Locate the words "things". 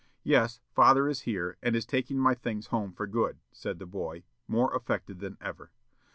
2.33-2.65